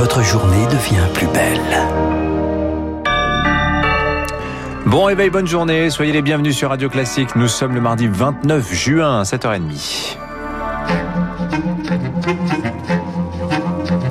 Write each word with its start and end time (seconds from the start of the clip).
votre 0.00 0.22
journée 0.22 0.64
devient 0.68 1.04
plus 1.12 1.26
belle. 1.26 1.60
Bon 4.86 5.04
réveil, 5.04 5.28
bonne 5.28 5.46
journée, 5.46 5.90
soyez 5.90 6.10
les 6.10 6.22
bienvenus 6.22 6.56
sur 6.56 6.70
Radio 6.70 6.88
Classique. 6.88 7.36
Nous 7.36 7.48
sommes 7.48 7.74
le 7.74 7.82
mardi 7.82 8.06
29 8.06 8.72
juin 8.72 9.20
à 9.20 9.24
7h30. 9.24 10.16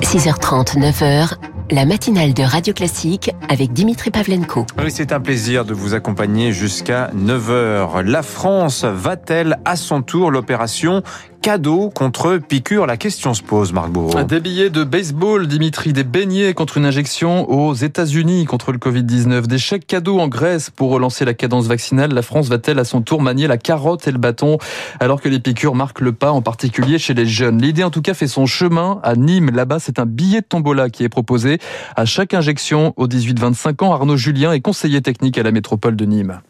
6h30, 0.02 0.78
9h, 0.78 1.34
la 1.72 1.84
matinale 1.84 2.34
de 2.34 2.44
Radio 2.44 2.72
Classique 2.72 3.32
avec 3.48 3.72
Dimitri 3.72 4.12
Pavlenko. 4.12 4.66
Oui, 4.78 4.92
c'est 4.92 5.10
un 5.10 5.18
plaisir 5.18 5.64
de 5.64 5.74
vous 5.74 5.94
accompagner 5.94 6.52
jusqu'à 6.52 7.10
9h. 7.16 8.02
La 8.02 8.22
France 8.22 8.84
va-t-elle 8.84 9.58
à 9.64 9.74
son 9.74 10.02
tour 10.02 10.30
l'opération 10.30 11.02
cadeau 11.40 11.90
contre 11.90 12.36
piqûre 12.36 12.86
La 12.86 12.96
question 12.96 13.34
se 13.34 13.42
pose, 13.42 13.72
Marc 13.72 13.90
Bourreau. 13.90 14.22
Des 14.24 14.40
billets 14.40 14.70
de 14.70 14.84
baseball, 14.84 15.46
Dimitri, 15.46 15.92
des 15.92 16.04
beignets 16.04 16.54
contre 16.54 16.78
une 16.78 16.84
injection 16.84 17.50
aux 17.50 17.74
États-Unis 17.74 18.44
contre 18.44 18.72
le 18.72 18.78
Covid-19, 18.78 19.46
des 19.46 19.58
chèques 19.58 19.86
cadeaux 19.86 20.20
en 20.20 20.28
Grèce 20.28 20.70
pour 20.70 20.90
relancer 20.90 21.24
la 21.24 21.34
cadence 21.34 21.66
vaccinale. 21.66 22.12
La 22.12 22.22
France 22.22 22.48
va-t-elle 22.48 22.78
à 22.78 22.84
son 22.84 23.00
tour 23.00 23.22
manier 23.22 23.46
la 23.46 23.56
carotte 23.56 24.06
et 24.06 24.12
le 24.12 24.18
bâton 24.18 24.58
alors 25.00 25.20
que 25.20 25.28
les 25.28 25.40
piqûres 25.40 25.74
marquent 25.74 26.00
le 26.00 26.12
pas, 26.12 26.32
en 26.32 26.42
particulier 26.42 26.98
chez 26.98 27.14
les 27.14 27.26
jeunes? 27.26 27.60
L'idée, 27.60 27.84
en 27.84 27.90
tout 27.90 28.02
cas, 28.02 28.14
fait 28.14 28.28
son 28.28 28.46
chemin 28.46 29.00
à 29.02 29.16
Nîmes. 29.16 29.50
Là-bas, 29.50 29.78
c'est 29.78 29.98
un 29.98 30.06
billet 30.06 30.40
de 30.40 30.46
tombola 30.46 30.90
qui 30.90 31.04
est 31.04 31.08
proposé 31.08 31.58
à 31.96 32.04
chaque 32.04 32.34
injection 32.34 32.92
aux 32.96 33.06
18-25 33.06 33.84
ans. 33.84 33.92
Arnaud 33.92 34.16
Julien 34.16 34.52
est 34.52 34.60
conseiller 34.60 35.00
technique 35.00 35.38
à 35.38 35.42
la 35.42 35.52
métropole 35.52 35.96
de 35.96 36.04
Nîmes. 36.04 36.40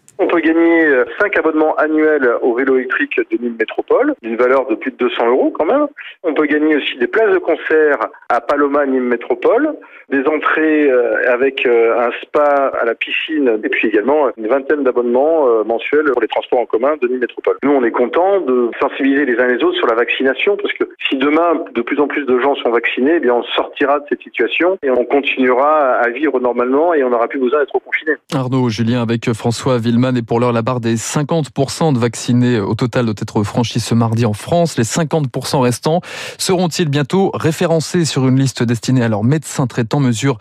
Gagner 0.42 1.04
5 1.20 1.38
abonnements 1.38 1.74
annuels 1.76 2.28
au 2.42 2.54
vélo 2.54 2.76
électrique 2.76 3.20
de 3.30 3.36
Nîmes 3.36 3.56
Métropole, 3.58 4.14
d'une 4.22 4.36
valeur 4.36 4.66
de 4.66 4.74
plus 4.74 4.90
de 4.90 4.96
200 4.96 5.28
euros 5.28 5.52
quand 5.56 5.66
même. 5.66 5.86
On 6.22 6.34
peut 6.34 6.46
gagner 6.46 6.76
aussi 6.76 6.96
des 6.98 7.06
places 7.06 7.32
de 7.32 7.38
concert 7.38 7.98
à 8.28 8.40
Paloma 8.40 8.86
Nîmes 8.86 9.08
Métropole, 9.08 9.74
des 10.10 10.24
entrées 10.26 10.90
avec 11.28 11.66
un 11.66 12.10
spa 12.22 12.72
à 12.80 12.84
la 12.84 12.94
piscine 12.94 13.60
et 13.62 13.68
puis 13.68 13.88
également 13.88 14.28
une 14.36 14.48
vingtaine 14.48 14.82
d'abonnements 14.82 15.64
mensuels 15.64 16.10
pour 16.12 16.22
les 16.22 16.28
transports 16.28 16.60
en 16.60 16.66
commun 16.66 16.96
de 17.00 17.06
Nîmes 17.06 17.20
Métropole. 17.20 17.56
Nous, 17.62 17.70
on 17.70 17.84
est 17.84 17.90
content 17.90 18.40
de 18.40 18.70
sensibiliser 18.80 19.26
les 19.26 19.38
uns 19.38 19.46
les 19.46 19.62
autres 19.62 19.76
sur 19.76 19.86
la 19.86 19.94
vaccination 19.94 20.56
parce 20.56 20.72
que 20.74 20.84
si 21.08 21.16
demain 21.16 21.64
de 21.74 21.82
plus 21.82 22.00
en 22.00 22.08
plus 22.08 22.24
de 22.24 22.38
gens 22.40 22.54
sont 22.56 22.70
vaccinés, 22.70 23.14
eh 23.16 23.20
bien 23.20 23.34
on 23.34 23.42
sortira 23.42 24.00
de 24.00 24.04
cette 24.08 24.22
situation 24.22 24.78
et 24.82 24.90
on 24.90 25.04
continuera 25.04 25.94
à 25.96 26.08
vivre 26.08 26.40
normalement 26.40 26.94
et 26.94 27.04
on 27.04 27.10
n'aura 27.10 27.28
plus 27.28 27.40
besoin 27.40 27.60
d'être 27.60 27.78
confiné. 27.78 28.12
Arnaud 28.34 28.68
Julien 28.68 29.02
avec 29.02 29.32
François 29.32 29.78
Villeman 29.78 30.16
et 30.16 30.22
pour 30.30 30.38
l'heure 30.38 30.52
la 30.52 30.62
barre 30.62 30.78
des 30.78 30.96
50% 30.96 31.92
de 31.92 31.98
vaccinés 31.98 32.60
au 32.60 32.76
total 32.76 33.04
doit 33.04 33.16
être 33.20 33.42
franchie 33.42 33.80
ce 33.80 33.96
mardi 33.96 34.24
en 34.24 34.32
France. 34.32 34.78
Les 34.78 34.84
50% 34.84 35.58
restants 35.58 36.02
seront-ils 36.38 36.88
bientôt 36.88 37.32
référencés 37.34 38.04
sur 38.04 38.28
une 38.28 38.38
liste 38.38 38.62
destinée 38.62 39.02
à 39.02 39.08
leurs 39.08 39.24
médecins 39.24 39.66
traitants, 39.66 39.98
mesure 39.98 40.38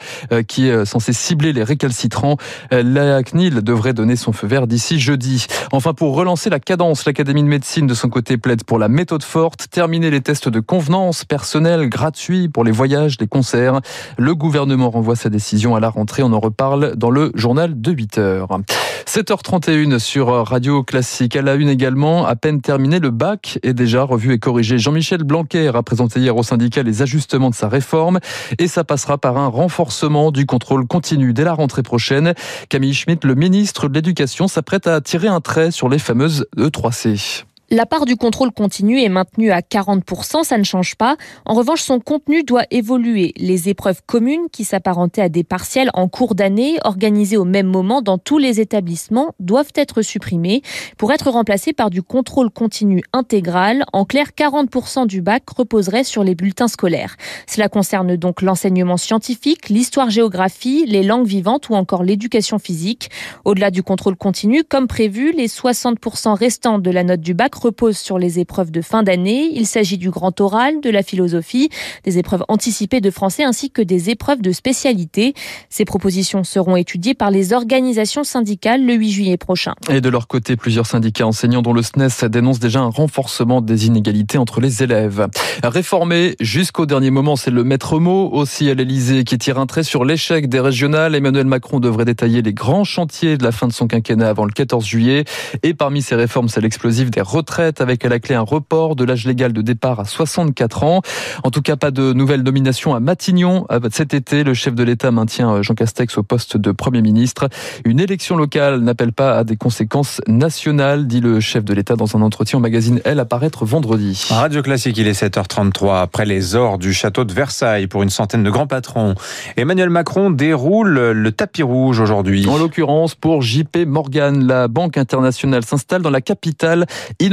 qui 0.48 0.68
est 0.68 0.86
censée 0.86 1.12
cibler 1.12 1.54
les 1.54 1.64
récalcitrants? 1.64 2.38
La 2.70 3.24
CNIL 3.24 3.64
devrait 3.64 3.94
donner 3.94 4.16
son 4.16 4.32
feu 4.32 4.46
vert 4.46 4.68
d'ici 4.68 5.00
jeudi. 5.00 5.48
Enfin, 5.72 5.96
pour 5.96 6.14
relancer 6.14 6.52
la 6.52 6.60
cadence, 6.60 7.06
l'Académie 7.06 7.42
de 7.42 7.48
médecine 7.48 7.88
de 7.88 7.96
son 7.96 8.10
côté 8.10 8.38
plaide 8.38 8.64
pour 8.66 8.78
la 8.78 8.90
méthode 8.90 9.24
forte, 9.24 9.72
terminer 9.72 10.12
les 10.12 10.22
tests 10.22 10.50
de 10.50 10.60
convenance 10.60 11.26
personnels 11.26 11.90
gratuits 11.90 12.48
pour 12.48 12.64
les 12.64 12.72
voyages, 12.72 13.16
les 13.20 13.28
concerts. 13.28 13.82
Le 14.20 14.36
gouvernement 14.36 14.92
renvoie 14.92 15.16
sa 15.16 15.30
décision 15.30 15.76
à 15.76 15.80
la 15.80 15.90
rentrée. 15.90 16.22
On 16.22 16.34
en 16.34 16.40
reparle 16.40 16.96
dans 16.96 17.10
le 17.10 17.32
journal 17.34 17.82
de 17.82 17.92
8 17.92 18.20
heures. 18.20 18.60
7h31 19.08 19.79
sur 19.98 20.28
Radio 20.28 20.84
Classique. 20.84 21.38
À 21.38 21.42
la 21.42 21.56
une 21.56 21.70
également, 21.70 22.26
à 22.26 22.36
peine 22.36 22.60
terminé, 22.60 23.00
le 23.00 23.12
bac 23.12 23.60
est 23.64 23.74
déjà 23.74 24.04
revu 24.04 24.34
et 24.34 24.40
corrigé. 24.40 24.78
Jean-Michel 24.78 25.24
Blanquer 25.24 25.72
a 25.74 25.84
présenté 25.84 26.20
hier 26.20 26.36
au 26.36 26.44
syndicat 26.44 26.84
les 26.84 27.02
ajustements 27.02 27.50
de 27.50 27.56
sa 27.56 27.70
réforme 27.70 28.20
et 28.58 28.68
ça 28.68 28.84
passera 28.84 29.18
par 29.18 29.38
un 29.38 29.48
renforcement 29.48 30.32
du 30.32 30.46
contrôle 30.46 30.86
continu 30.86 31.32
dès 31.32 31.46
la 31.46 31.54
rentrée 31.54 31.84
prochaine. 31.84 32.34
Camille 32.68 32.94
Schmitt, 32.94 33.24
le 33.24 33.36
ministre 33.36 33.88
de 33.88 33.94
l'Éducation, 33.94 34.50
s'apprête 34.50 34.86
à 34.86 35.00
tirer 35.00 35.30
un 35.30 35.40
trait 35.40 35.72
sur 35.72 35.88
les 35.88 36.00
fameuses 36.00 36.46
E3C. 36.58 37.46
La 37.72 37.86
part 37.86 38.06
du 38.06 38.16
contrôle 38.16 38.52
continu 38.52 39.00
est 39.00 39.10
maintenue 39.10 39.52
à 39.52 39.60
40%, 39.60 40.44
ça 40.44 40.58
ne 40.58 40.64
change 40.64 40.96
pas. 40.96 41.18
En 41.46 41.54
revanche, 41.54 41.84
son 41.84 42.00
contenu 42.00 42.42
doit 42.42 42.64
évoluer. 42.72 43.32
Les 43.38 43.70
épreuves 43.70 44.02
communes, 44.08 44.50
qui 44.52 44.64
s'apparentaient 44.64 45.22
à 45.22 45.30
des 45.30 45.44
partiels 45.44 45.92
en 45.94 46.08
cours 46.08 46.34
d'année, 46.34 46.80
organisés 46.84 47.38
au 47.38 47.46
même 47.46 47.68
moment 47.68 48.02
dans 48.02 48.18
tous 48.18 48.40
les 48.40 48.60
établissements, 48.60 49.36
doivent 49.40 49.72
être 49.76 50.02
supprimées 50.02 50.64
pour 50.98 51.12
être 51.12 51.30
remplacées 51.30 51.74
par 51.74 51.92
du 51.92 52.02
contrôle 52.02 52.50
continu 52.50 53.04
intégral. 53.14 53.84
En 53.94 54.04
clair, 54.04 54.30
40% 54.36 55.06
du 55.06 55.22
bac 55.22 55.44
reposerait 55.56 56.04
sur 56.04 56.24
les 56.24 56.34
bulletins 56.34 56.70
scolaires. 56.70 57.18
Cela 57.46 57.70
concerne 57.70 58.16
donc 58.16 58.42
l'enseignement 58.42 58.98
scientifique, 58.98 59.70
l'histoire-géographie, 59.70 60.86
les 60.88 61.04
langues 61.04 61.28
vivantes 61.28 61.70
ou 61.70 61.76
encore 61.76 62.02
l'éducation 62.02 62.58
physique. 62.58 63.12
Au-delà 63.46 63.70
du 63.70 63.84
contrôle 63.84 64.16
continu, 64.16 64.64
comme 64.64 64.88
prévu, 64.88 65.34
les 65.34 65.48
60% 65.48 66.34
restants 66.34 66.80
de 66.80 66.90
la 66.90 67.04
note 67.04 67.22
du 67.22 67.36
bac 67.36 67.59
repose 67.60 67.98
sur 67.98 68.18
les 68.18 68.40
épreuves 68.40 68.72
de 68.72 68.82
fin 68.82 69.04
d'année. 69.04 69.50
Il 69.54 69.68
s'agit 69.68 69.98
du 69.98 70.10
grand 70.10 70.40
oral, 70.42 70.82
de 70.82 70.90
la 70.90 71.04
philosophie, 71.04 71.70
des 72.04 72.18
épreuves 72.18 72.44
anticipées 72.48 73.02
de 73.02 73.12
français 73.12 73.44
ainsi 73.44 73.70
que 73.70 73.82
des 73.82 74.10
épreuves 74.10 74.42
de 74.42 74.52
spécialité. 74.52 75.34
Ces 75.70 75.86
propositions 75.86 76.44
seront 76.44 76.76
étudiées 76.76 77.14
par 77.14 77.32
les 77.32 77.54
organisations 77.54 78.24
syndicales 78.24 78.86
le 78.86 78.94
8 78.94 79.12
juillet 79.12 79.38
prochain. 79.38 79.74
Et 79.90 80.02
de 80.02 80.10
leur 80.10 80.28
côté, 80.28 80.56
plusieurs 80.56 80.86
syndicats 80.86 81.28
enseignants 81.28 81.62
dont 81.62 81.74
le 81.74 81.82
SNES 81.82 82.30
dénoncent 82.30 82.60
déjà 82.60 82.80
un 82.80 82.90
renforcement 82.90 83.62
des 83.62 83.88
inégalités 83.88 84.38
entre 84.38 84.62
les 84.62 84.84
élèves. 84.84 85.28
Réformé 85.64 86.36
jusqu'au 86.40 86.86
dernier 86.86 87.12
moment, 87.12 87.36
c'est 87.36 87.52
le 87.52 87.64
maître 87.64 88.00
mot 88.00 88.30
aussi 88.32 88.70
à 88.70 88.74
l'Elysée 88.74 89.24
qui 89.24 89.38
tire 89.38 89.60
un 89.60 89.66
trait 89.66 89.84
sur 89.84 90.06
l'échec 90.06 90.48
des 90.48 90.60
régionales. 90.60 91.16
Emmanuel 91.16 91.46
Macron 91.46 91.80
devrait 91.80 92.06
détailler 92.06 92.42
les 92.42 92.54
grands 92.54 92.84
chantiers 92.84 93.38
de 93.38 93.44
la 93.44 93.52
fin 93.52 93.68
de 93.68 93.74
son 93.74 93.88
quinquennat 93.88 94.30
avant 94.30 94.46
le 94.46 94.52
14 94.52 94.86
juillet. 94.86 95.26
Et 95.64 95.74
parmi 95.74 96.02
ces 96.02 96.16
réformes, 96.16 96.48
c'est 96.48 96.62
l'explosive 96.62 97.10
des 97.10 97.22
retraites 97.22 97.49
avec 97.58 98.06
à 98.06 98.10
la 98.10 98.20
clé 98.20 98.36
un 98.36 98.42
report 98.42 98.96
de 98.96 99.04
l'âge 99.04 99.26
légal 99.26 99.54
de 99.54 99.62
départ 99.62 100.00
à 100.00 100.06
64 100.06 100.84
ans. 100.84 101.02
En 101.44 101.50
tout 101.50 101.62
cas, 101.62 101.76
pas 101.76 101.90
de 101.90 102.14
nouvelle 102.14 102.44
nomination 102.44 102.94
à 102.94 103.00
Matignon. 103.00 103.66
Cet 103.92 104.14
été, 104.14 104.44
le 104.44 104.54
chef 104.54 104.76
de 104.76 104.84
l'État 104.84 105.12
maintient 105.12 105.62
Jean 105.64 105.74
Castex 105.74 106.18
au 106.18 106.24
poste 106.24 106.58
de 106.58 106.72
Premier 106.72 107.02
ministre. 107.02 107.50
Une 107.86 108.00
élection 108.00 108.38
locale 108.38 108.82
n'appelle 108.82 109.14
pas 109.14 109.38
à 109.38 109.44
des 109.44 109.58
conséquences 109.58 110.22
nationales, 110.28 111.08
dit 111.08 111.22
le 111.22 111.40
chef 111.40 111.66
de 111.66 111.74
l'État 111.74 111.96
dans 111.96 112.16
un 112.16 112.22
entretien 112.22 112.60
au 112.60 112.62
magazine 112.62 113.02
Elle 113.04 113.20
à 113.20 113.26
paraître 113.26 113.66
vendredi. 113.66 114.28
Radio 114.30 114.62
Classique, 114.62 114.98
il 114.98 115.08
est 115.08 115.20
7h33 115.20 116.02
après 116.02 116.26
les 116.26 116.56
ors 116.56 116.78
du 116.78 116.94
château 116.94 117.24
de 117.24 117.34
Versailles 117.34 117.88
pour 117.88 118.04
une 118.04 118.12
centaine 118.12 118.44
de 118.44 118.50
grands 118.52 118.68
patrons. 118.68 119.16
Emmanuel 119.58 119.90
Macron 119.90 120.30
déroule 120.30 121.12
le 121.12 121.32
tapis 121.32 121.64
rouge 121.64 122.00
aujourd'hui. 122.00 122.48
En 122.48 122.58
l'occurrence, 122.58 123.16
pour 123.16 123.42
JP 123.42 123.88
Morgan, 123.88 124.46
la 124.46 124.68
Banque 124.68 124.98
internationale 124.98 125.66
s'installe 125.66 126.04
dans 126.04 126.12
la 126.12 126.22
capitale. 126.22 126.86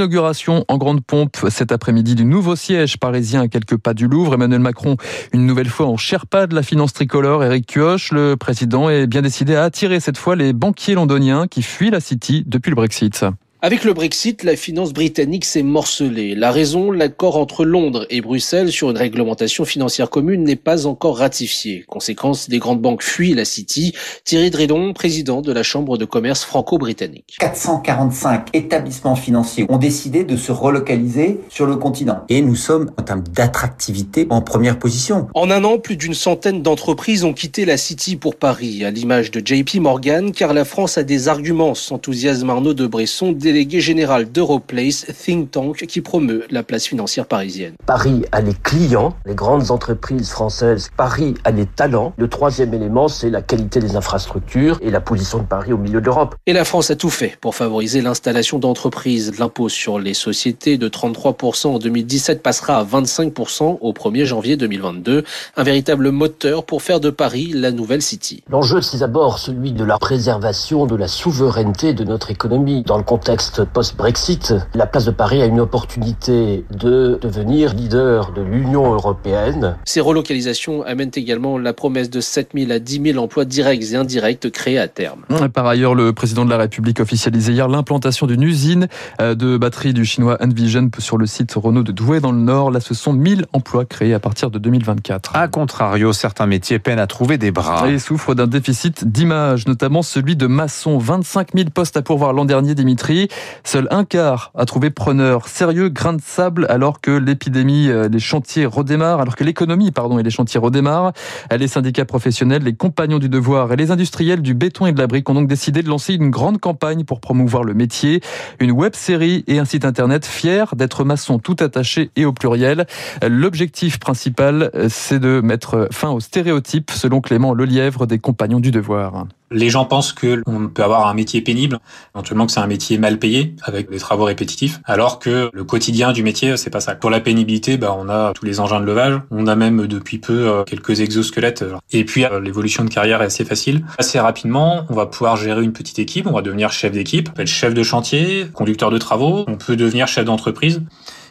Inauguration 0.06 0.64
en 0.68 0.78
grande 0.78 1.04
pompe 1.04 1.36
cet 1.48 1.72
après-midi 1.72 2.14
du 2.14 2.24
nouveau 2.24 2.54
siège 2.54 2.96
parisien 2.96 3.40
à 3.40 3.48
quelques 3.48 3.76
pas 3.76 3.92
du 3.92 4.06
Louvre. 4.06 4.34
Emmanuel 4.34 4.60
Macron, 4.60 4.96
une 5.32 5.46
nouvelle 5.46 5.68
fois 5.68 5.86
en 5.86 5.96
Sherpa 5.96 6.46
de 6.46 6.54
la 6.54 6.62
finance 6.62 6.92
tricolore. 6.92 7.42
Eric 7.42 7.66
Kioch, 7.66 8.12
le 8.12 8.36
président, 8.36 8.88
est 8.88 9.08
bien 9.08 9.20
décidé 9.20 9.56
à 9.56 9.64
attirer 9.64 9.98
cette 9.98 10.16
fois 10.16 10.36
les 10.36 10.52
banquiers 10.52 10.94
londoniens 10.94 11.48
qui 11.48 11.60
fuient 11.60 11.90
la 11.90 11.98
City 11.98 12.44
depuis 12.46 12.70
le 12.70 12.76
Brexit. 12.76 13.24
Avec 13.66 13.82
le 13.82 13.94
Brexit, 13.94 14.44
la 14.44 14.54
finance 14.54 14.92
britannique 14.92 15.44
s'est 15.44 15.64
morcelée. 15.64 16.36
La 16.36 16.52
raison, 16.52 16.92
l'accord 16.92 17.36
entre 17.36 17.64
Londres 17.64 18.06
et 18.10 18.20
Bruxelles 18.20 18.70
sur 18.70 18.90
une 18.90 18.96
réglementation 18.96 19.64
financière 19.64 20.08
commune 20.08 20.44
n'est 20.44 20.54
pas 20.54 20.86
encore 20.86 21.18
ratifié. 21.18 21.84
Conséquence, 21.88 22.48
des 22.48 22.60
grandes 22.60 22.80
banques 22.80 23.02
fuient 23.02 23.34
la 23.34 23.44
City. 23.44 23.92
Thierry 24.22 24.50
Dredon, 24.50 24.92
président 24.92 25.40
de 25.40 25.50
la 25.50 25.64
Chambre 25.64 25.98
de 25.98 26.04
commerce 26.04 26.44
franco-britannique. 26.44 27.38
445 27.40 28.50
établissements 28.52 29.16
financiers 29.16 29.66
ont 29.68 29.78
décidé 29.78 30.22
de 30.22 30.36
se 30.36 30.52
relocaliser 30.52 31.40
sur 31.48 31.66
le 31.66 31.74
continent. 31.74 32.20
Et 32.28 32.42
nous 32.42 32.54
sommes, 32.54 32.92
en 32.96 33.02
termes 33.02 33.24
d'attractivité, 33.24 34.28
en 34.30 34.42
première 34.42 34.78
position. 34.78 35.26
En 35.34 35.50
un 35.50 35.64
an, 35.64 35.78
plus 35.78 35.96
d'une 35.96 36.14
centaine 36.14 36.62
d'entreprises 36.62 37.24
ont 37.24 37.32
quitté 37.32 37.64
la 37.64 37.78
City 37.78 38.14
pour 38.14 38.36
Paris, 38.36 38.84
à 38.84 38.92
l'image 38.92 39.32
de 39.32 39.44
JP 39.44 39.80
Morgan, 39.80 40.30
car 40.30 40.54
la 40.54 40.64
France 40.64 40.98
a 40.98 41.02
des 41.02 41.26
arguments, 41.26 41.74
s'enthousiasme 41.74 42.48
Arnaud 42.48 42.72
de 42.72 42.86
Bresson, 42.86 43.32
délégué 43.56 43.80
général 43.80 44.30
d'Europlace, 44.30 45.06
think 45.24 45.50
tank 45.50 45.86
qui 45.86 46.02
promeut 46.02 46.44
la 46.50 46.62
place 46.62 46.86
financière 46.86 47.24
parisienne. 47.24 47.72
Paris 47.86 48.22
a 48.30 48.42
les 48.42 48.52
clients, 48.52 49.14
les 49.24 49.34
grandes 49.34 49.70
entreprises 49.70 50.28
françaises. 50.28 50.90
Paris 50.94 51.32
a 51.44 51.52
les 51.52 51.64
talents. 51.64 52.12
Le 52.18 52.28
troisième 52.28 52.74
élément, 52.74 53.08
c'est 53.08 53.30
la 53.30 53.40
qualité 53.40 53.80
des 53.80 53.96
infrastructures 53.96 54.78
et 54.82 54.90
la 54.90 55.00
position 55.00 55.38
de 55.38 55.44
Paris 55.44 55.72
au 55.72 55.78
milieu 55.78 56.02
de 56.02 56.04
l'Europe. 56.04 56.34
Et 56.44 56.52
la 56.52 56.66
France 56.66 56.90
a 56.90 56.96
tout 56.96 57.08
fait 57.08 57.38
pour 57.40 57.54
favoriser 57.54 58.02
l'installation 58.02 58.58
d'entreprises. 58.58 59.38
L'impôt 59.38 59.70
sur 59.70 59.98
les 59.98 60.12
sociétés 60.12 60.76
de 60.76 60.90
33% 60.90 61.68
en 61.68 61.78
2017 61.78 62.42
passera 62.42 62.76
à 62.76 62.84
25% 62.84 63.78
au 63.80 63.92
1er 63.94 64.26
janvier 64.26 64.58
2022. 64.58 65.24
Un 65.56 65.62
véritable 65.62 66.10
moteur 66.10 66.66
pour 66.66 66.82
faire 66.82 67.00
de 67.00 67.08
Paris 67.08 67.52
la 67.54 67.72
nouvelle 67.72 68.02
City. 68.02 68.42
L'enjeu, 68.50 68.82
c'est 68.82 68.98
d'abord 68.98 69.38
celui 69.38 69.72
de 69.72 69.84
la 69.84 69.96
préservation 69.96 70.84
de 70.84 70.94
la 70.94 71.08
souveraineté 71.08 71.94
de 71.94 72.04
notre 72.04 72.30
économie 72.30 72.82
dans 72.82 72.98
le 72.98 73.02
contexte 73.02 73.35
contexte 73.36 73.64
post-Brexit, 73.64 74.54
la 74.72 74.86
place 74.86 75.04
de 75.04 75.10
Paris 75.10 75.42
a 75.42 75.44
une 75.44 75.60
opportunité 75.60 76.64
de 76.70 77.18
devenir 77.20 77.74
leader 77.74 78.32
de 78.32 78.40
l'Union 78.40 78.94
européenne. 78.94 79.76
Ces 79.84 80.00
relocalisations 80.00 80.82
amènent 80.84 81.10
également 81.14 81.58
la 81.58 81.74
promesse 81.74 82.08
de 82.08 82.22
7 82.22 82.52
000 82.54 82.72
à 82.72 82.78
10 82.78 83.12
000 83.12 83.22
emplois 83.22 83.44
directs 83.44 83.92
et 83.92 83.94
indirects 83.94 84.50
créés 84.50 84.78
à 84.78 84.88
terme. 84.88 85.24
Par 85.52 85.66
ailleurs, 85.66 85.94
le 85.94 86.14
président 86.14 86.46
de 86.46 86.50
la 86.50 86.56
République 86.56 86.98
officialisait 86.98 87.52
hier 87.52 87.68
l'implantation 87.68 88.26
d'une 88.26 88.42
usine 88.42 88.88
euh, 89.20 89.34
de 89.34 89.58
batteries 89.58 89.92
du 89.92 90.06
chinois 90.06 90.38
Envision 90.40 90.88
sur 90.98 91.18
le 91.18 91.26
site 91.26 91.52
Renault 91.56 91.82
de 91.82 91.92
Douai 91.92 92.20
dans 92.20 92.32
le 92.32 92.40
Nord. 92.40 92.70
Là, 92.70 92.80
ce 92.80 92.94
sont 92.94 93.12
1000 93.12 93.44
emplois 93.52 93.84
créés 93.84 94.14
à 94.14 94.18
partir 94.18 94.50
de 94.50 94.58
2024. 94.58 95.36
A 95.36 95.48
contrario, 95.48 96.14
certains 96.14 96.46
métiers 96.46 96.78
peinent 96.78 96.98
à 96.98 97.06
trouver 97.06 97.36
des 97.36 97.50
bras. 97.50 97.86
Et 97.86 97.98
souffrent 97.98 98.34
d'un 98.34 98.46
déficit 98.46 99.04
d'image, 99.04 99.66
notamment 99.66 100.00
celui 100.00 100.36
de 100.36 100.46
maçon. 100.46 100.96
25 100.96 101.48
000 101.54 101.68
postes 101.68 101.98
à 101.98 102.02
pourvoir 102.02 102.32
l'an 102.32 102.46
dernier, 102.46 102.74
Dimitri. 102.74 103.25
Seul 103.64 103.88
un 103.90 104.04
quart 104.04 104.52
a 104.54 104.64
trouvé 104.64 104.90
preneur. 104.90 105.48
Sérieux 105.48 105.88
grain 105.88 106.12
de 106.12 106.20
sable 106.20 106.66
alors 106.68 107.00
que 107.00 107.10
l'épidémie, 107.10 107.88
euh, 107.88 108.08
les 108.08 108.18
chantiers 108.18 108.66
redémarrent, 108.66 109.20
alors 109.20 109.36
que 109.36 109.44
l'économie, 109.44 109.90
pardon, 109.90 110.18
et 110.18 110.22
les 110.22 110.30
chantiers 110.30 110.60
redémarrent. 110.60 111.12
Les 111.56 111.68
syndicats 111.68 112.04
professionnels, 112.04 112.62
les 112.62 112.74
compagnons 112.74 113.18
du 113.18 113.28
devoir 113.28 113.72
et 113.72 113.76
les 113.76 113.90
industriels 113.90 114.42
du 114.42 114.54
béton 114.54 114.86
et 114.86 114.92
de 114.92 114.98
la 114.98 115.06
brique 115.06 115.28
ont 115.28 115.34
donc 115.34 115.48
décidé 115.48 115.82
de 115.82 115.88
lancer 115.88 116.14
une 116.14 116.30
grande 116.30 116.58
campagne 116.58 117.04
pour 117.04 117.20
promouvoir 117.20 117.64
le 117.64 117.74
métier. 117.74 118.20
Une 118.60 118.72
web 118.72 118.94
série 118.94 119.44
et 119.46 119.58
un 119.58 119.64
site 119.64 119.84
internet 119.84 120.26
fiers 120.26 120.64
d'être 120.74 121.04
maçon 121.04 121.38
tout 121.38 121.56
attaché 121.60 122.10
et 122.16 122.24
au 122.24 122.32
pluriel. 122.32 122.86
L'objectif 123.26 123.98
principal, 123.98 124.70
c'est 124.88 125.18
de 125.18 125.40
mettre 125.40 125.88
fin 125.90 126.10
aux 126.10 126.20
stéréotypes, 126.20 126.90
selon 126.90 127.20
Clément 127.20 127.54
Lelièvre 127.54 128.06
des 128.06 128.18
compagnons 128.18 128.60
du 128.60 128.70
devoir. 128.70 129.26
Les 129.50 129.70
gens 129.70 129.84
pensent 129.84 130.12
que 130.12 130.42
on 130.46 130.68
peut 130.68 130.82
avoir 130.82 131.06
un 131.06 131.14
métier 131.14 131.40
pénible, 131.40 131.78
éventuellement 132.14 132.46
que 132.46 132.52
c'est 132.52 132.60
un 132.60 132.66
métier 132.66 132.98
mal 132.98 133.18
payé 133.18 133.54
avec 133.62 133.90
des 133.90 133.98
travaux 133.98 134.24
répétitifs, 134.24 134.80
alors 134.84 135.18
que 135.18 135.50
le 135.52 135.64
quotidien 135.64 136.12
du 136.12 136.22
métier 136.22 136.56
c'est 136.56 136.70
pas 136.70 136.80
ça. 136.80 136.94
Pour 136.94 137.10
la 137.10 137.20
pénibilité, 137.20 137.76
bah 137.76 137.94
on 137.96 138.08
a 138.08 138.32
tous 138.32 138.44
les 138.44 138.60
engins 138.60 138.80
de 138.80 138.86
levage, 138.86 139.20
on 139.30 139.46
a 139.46 139.54
même 139.54 139.86
depuis 139.86 140.18
peu 140.18 140.48
euh, 140.48 140.64
quelques 140.64 141.00
exosquelettes. 141.00 141.64
Et 141.92 142.04
puis 142.04 142.24
euh, 142.24 142.40
l'évolution 142.40 142.84
de 142.84 142.90
carrière 142.90 143.22
est 143.22 143.26
assez 143.26 143.44
facile. 143.44 143.84
Assez 143.98 144.18
rapidement, 144.18 144.84
on 144.88 144.94
va 144.94 145.06
pouvoir 145.06 145.36
gérer 145.36 145.62
une 145.62 145.72
petite 145.72 145.98
équipe, 145.98 146.26
on 146.26 146.32
va 146.32 146.42
devenir 146.42 146.72
chef 146.72 146.92
d'équipe, 146.92 147.30
être 147.38 147.46
chef 147.46 147.74
de 147.74 147.82
chantier, 147.82 148.46
conducteur 148.52 148.90
de 148.90 148.98
travaux, 148.98 149.44
on 149.46 149.56
peut 149.56 149.76
devenir 149.76 150.08
chef 150.08 150.24
d'entreprise. 150.24 150.82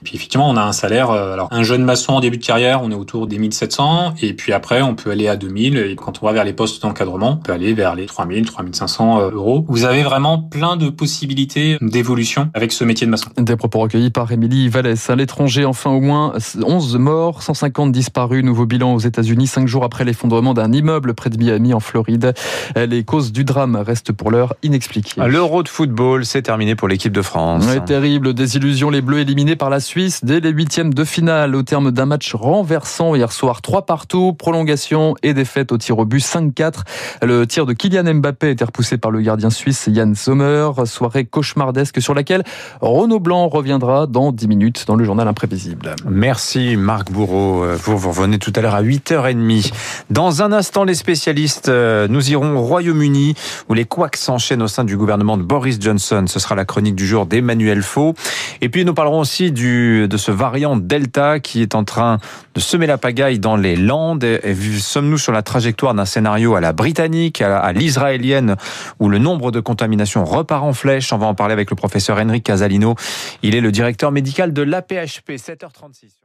Puis 0.03 0.15
effectivement, 0.15 0.49
on 0.49 0.57
a 0.57 0.61
un 0.61 0.71
salaire. 0.71 1.09
Euh, 1.11 1.33
alors, 1.33 1.47
un 1.51 1.63
jeune 1.63 1.83
maçon 1.83 2.13
en 2.13 2.19
début 2.19 2.37
de 2.37 2.45
carrière, 2.45 2.81
on 2.83 2.91
est 2.91 2.95
autour 2.95 3.27
des 3.27 3.37
1700. 3.37 4.15
Et 4.21 4.33
puis 4.33 4.53
après, 4.53 4.81
on 4.81 4.95
peut 4.95 5.11
aller 5.11 5.27
à 5.27 5.35
2000. 5.35 5.77
Et 5.77 5.95
quand 5.95 6.21
on 6.21 6.25
va 6.25 6.33
vers 6.33 6.43
les 6.43 6.53
postes 6.53 6.81
d'encadrement, 6.81 7.39
on 7.39 7.43
peut 7.43 7.53
aller 7.53 7.73
vers 7.73 7.95
les 7.95 8.05
3000, 8.05 8.45
3500 8.45 9.19
euh, 9.19 9.31
euros. 9.31 9.65
Vous 9.67 9.85
avez 9.85 10.03
vraiment 10.03 10.39
plein 10.39 10.77
de 10.77 10.89
possibilités 10.89 11.77
d'évolution 11.81 12.49
avec 12.53 12.71
ce 12.71 12.83
métier 12.83 13.05
de 13.05 13.11
maçon. 13.11 13.29
Des 13.37 13.55
propos 13.55 13.79
recueillis 13.79 14.11
par 14.11 14.31
Émilie 14.31 14.69
Vallès. 14.69 15.09
À 15.09 15.15
l'étranger, 15.15 15.65
enfin, 15.65 15.91
au 15.91 16.01
moins 16.01 16.33
11 16.61 16.97
morts, 16.97 17.41
150 17.43 17.91
disparus. 17.91 18.43
Nouveau 18.43 18.65
bilan 18.65 18.93
aux 18.93 18.99
États-Unis, 18.99 19.47
cinq 19.47 19.67
jours 19.67 19.83
après 19.83 20.03
l'effondrement 20.03 20.53
d'un 20.53 20.71
immeuble 20.71 21.13
près 21.13 21.29
de 21.29 21.37
Miami, 21.37 21.73
en 21.73 21.79
Floride. 21.79 22.33
Les 22.75 23.03
causes 23.03 23.31
du 23.31 23.43
drame 23.43 23.75
restent 23.75 24.11
pour 24.11 24.31
l'heure 24.31 24.53
inexpliquées. 24.63 25.21
L'Euro 25.27 25.63
de 25.63 25.69
football, 25.69 26.25
c'est 26.25 26.41
terminé 26.41 26.75
pour 26.75 26.87
l'équipe 26.87 27.13
de 27.13 27.21
France. 27.21 27.65
Ouais, 27.65 27.79
terrible 27.79 28.33
désillusion. 28.33 28.89
Les 28.89 29.01
Bleus 29.01 29.19
éliminés 29.19 29.55
par 29.55 29.69
la 29.69 29.79
Suisse 29.79 29.94
dès 30.23 30.41
les 30.41 30.49
huitièmes 30.49 30.93
de 30.93 31.05
finale 31.05 31.55
au 31.55 31.63
terme 31.63 31.91
d'un 31.91 32.05
match 32.05 32.35
renversant 32.35 33.15
hier 33.15 33.31
soir. 33.31 33.61
Trois 33.61 33.85
partout, 33.85 34.33
prolongation 34.33 35.15
et 35.23 35.33
défaite 35.33 35.71
au 35.71 35.77
tir 35.77 35.97
au 35.99 36.05
but 36.05 36.19
5-4. 36.19 36.81
Le 37.21 37.47
tir 37.47 37.65
de 37.65 37.71
Kylian 37.71 38.15
Mbappé 38.15 38.49
été 38.49 38.65
repoussé 38.65 38.97
par 38.97 39.09
le 39.09 39.21
gardien 39.21 39.49
suisse 39.49 39.87
Yann 39.87 40.13
Sommer. 40.13 40.69
Soirée 40.83 41.23
cauchemardesque 41.23 42.01
sur 42.01 42.13
laquelle 42.13 42.43
Renaud 42.81 43.21
Blanc 43.21 43.47
reviendra 43.47 44.05
dans 44.05 44.33
10 44.33 44.47
minutes 44.49 44.83
dans 44.85 44.97
le 44.97 45.05
journal 45.05 45.29
imprévisible. 45.29 45.95
Merci 46.05 46.75
Marc 46.75 47.09
Bourreau. 47.09 47.63
Vous, 47.75 47.97
vous 47.97 48.09
revenez 48.09 48.37
tout 48.37 48.51
à 48.53 48.61
l'heure 48.61 48.75
à 48.75 48.83
8h30. 48.83 49.71
Dans 50.09 50.41
un 50.41 50.51
instant, 50.51 50.83
les 50.83 50.93
spécialistes, 50.93 51.69
euh, 51.69 52.09
nous 52.09 52.31
irons 52.31 52.57
au 52.57 52.61
Royaume-Uni 52.61 53.35
où 53.69 53.73
les 53.73 53.85
couacs 53.85 54.17
s'enchaînent 54.17 54.61
au 54.61 54.67
sein 54.67 54.83
du 54.83 54.97
gouvernement 54.97 55.37
de 55.37 55.43
Boris 55.43 55.79
Johnson. 55.79 56.25
Ce 56.27 56.39
sera 56.39 56.55
la 56.55 56.65
chronique 56.65 56.95
du 56.95 57.07
jour 57.07 57.25
d'Emmanuel 57.25 57.81
Faux. 57.81 58.13
Et 58.59 58.67
puis 58.67 58.83
nous 58.83 58.93
parlerons 58.93 59.21
aussi 59.21 59.53
de 59.75 60.17
ce 60.17 60.31
variant 60.31 60.75
Delta 60.75 61.39
qui 61.39 61.61
est 61.61 61.75
en 61.75 61.83
train 61.83 62.19
de 62.53 62.59
semer 62.59 62.87
la 62.87 62.97
pagaille 62.97 63.39
dans 63.39 63.55
les 63.55 63.75
Landes. 63.75 64.23
Et 64.23 64.55
sommes-nous 64.55 65.17
sur 65.17 65.31
la 65.31 65.41
trajectoire 65.41 65.93
d'un 65.93 66.05
scénario 66.05 66.55
à 66.55 66.61
la 66.61 66.73
britannique, 66.73 67.41
à 67.41 67.71
l'israélienne, 67.73 68.55
où 68.99 69.09
le 69.09 69.17
nombre 69.17 69.51
de 69.51 69.59
contaminations 69.59 70.25
repart 70.25 70.63
en 70.63 70.73
flèche? 70.73 71.11
On 71.13 71.17
va 71.17 71.27
en 71.27 71.35
parler 71.35 71.53
avec 71.53 71.69
le 71.69 71.75
professeur 71.75 72.17
Henrik 72.17 72.43
Casalino. 72.43 72.95
Il 73.43 73.55
est 73.55 73.61
le 73.61 73.71
directeur 73.71 74.11
médical 74.11 74.53
de 74.53 74.61
l'APHP. 74.61 75.31
7h36. 75.31 76.17